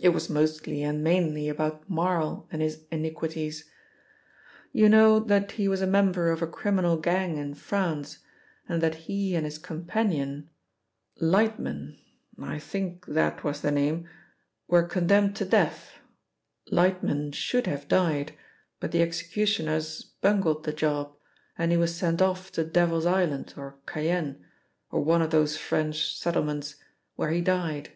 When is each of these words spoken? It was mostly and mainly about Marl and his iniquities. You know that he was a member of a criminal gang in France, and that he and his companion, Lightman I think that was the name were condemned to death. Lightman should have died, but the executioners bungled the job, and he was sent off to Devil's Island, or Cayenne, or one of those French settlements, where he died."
It 0.00 0.08
was 0.08 0.28
mostly 0.28 0.82
and 0.82 1.02
mainly 1.04 1.48
about 1.48 1.88
Marl 1.88 2.48
and 2.50 2.60
his 2.60 2.84
iniquities. 2.90 3.70
You 4.72 4.88
know 4.88 5.18
that 5.20 5.52
he 5.52 5.68
was 5.68 5.80
a 5.80 5.86
member 5.86 6.30
of 6.30 6.42
a 6.42 6.48
criminal 6.48 6.96
gang 6.98 7.36
in 7.38 7.54
France, 7.54 8.18
and 8.68 8.82
that 8.82 8.96
he 9.06 9.36
and 9.36 9.44
his 9.46 9.56
companion, 9.56 10.50
Lightman 11.22 11.96
I 12.42 12.58
think 12.58 13.06
that 13.06 13.44
was 13.44 13.60
the 13.60 13.70
name 13.70 14.06
were 14.66 14.82
condemned 14.82 15.36
to 15.36 15.44
death. 15.44 16.00
Lightman 16.72 17.32
should 17.32 17.68
have 17.68 17.86
died, 17.88 18.32
but 18.80 18.90
the 18.90 19.00
executioners 19.00 20.02
bungled 20.20 20.64
the 20.64 20.72
job, 20.72 21.16
and 21.56 21.70
he 21.70 21.78
was 21.78 21.94
sent 21.94 22.20
off 22.20 22.50
to 22.52 22.64
Devil's 22.64 23.06
Island, 23.06 23.54
or 23.56 23.78
Cayenne, 23.86 24.44
or 24.90 25.02
one 25.02 25.22
of 25.22 25.30
those 25.30 25.56
French 25.56 26.18
settlements, 26.18 26.74
where 27.14 27.30
he 27.30 27.40
died." 27.40 27.92